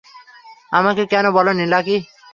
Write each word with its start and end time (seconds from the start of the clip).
আমাকে 0.71 1.03
কেন 1.05 1.25
বলোনি, 1.31 1.65
লাকি? 1.65 1.97